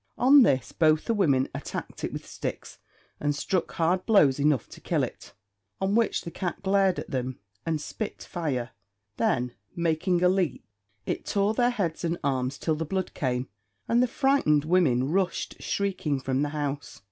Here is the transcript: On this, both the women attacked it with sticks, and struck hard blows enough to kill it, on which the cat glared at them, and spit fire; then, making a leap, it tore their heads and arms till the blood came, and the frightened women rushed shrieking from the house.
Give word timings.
On 0.17 0.41
this, 0.41 0.71
both 0.71 1.05
the 1.05 1.13
women 1.13 1.47
attacked 1.53 2.03
it 2.03 2.11
with 2.11 2.25
sticks, 2.25 2.79
and 3.19 3.35
struck 3.35 3.73
hard 3.73 4.03
blows 4.07 4.39
enough 4.39 4.67
to 4.69 4.81
kill 4.81 5.03
it, 5.03 5.33
on 5.79 5.93
which 5.93 6.21
the 6.21 6.31
cat 6.31 6.63
glared 6.63 6.97
at 6.97 7.11
them, 7.11 7.37
and 7.67 7.79
spit 7.79 8.23
fire; 8.23 8.71
then, 9.17 9.53
making 9.75 10.23
a 10.23 10.27
leap, 10.27 10.65
it 11.05 11.23
tore 11.23 11.53
their 11.53 11.69
heads 11.69 12.03
and 12.03 12.17
arms 12.23 12.57
till 12.57 12.73
the 12.73 12.83
blood 12.83 13.13
came, 13.13 13.47
and 13.87 14.01
the 14.01 14.07
frightened 14.07 14.65
women 14.65 15.07
rushed 15.11 15.61
shrieking 15.61 16.19
from 16.19 16.41
the 16.41 16.49
house. 16.49 16.99